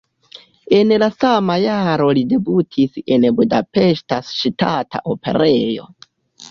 [0.77, 5.89] En la sama jaro li debutis en Budapeŝta Ŝtata Operejo.